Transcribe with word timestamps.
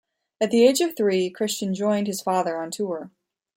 At 0.41 0.49
the 0.49 0.65
age 0.65 0.81
of 0.81 0.95
three, 0.97 1.29
Christian 1.29 1.75
joined 1.75 2.07
his 2.07 2.21
father 2.23 2.57
on 2.57 2.71
tour. 2.71 3.11